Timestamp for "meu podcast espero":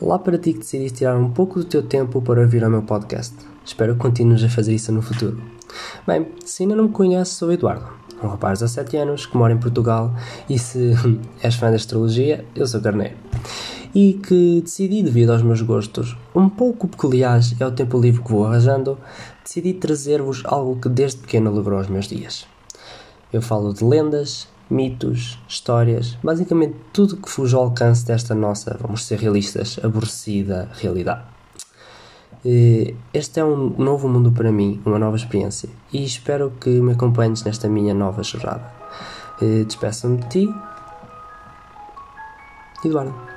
2.68-3.94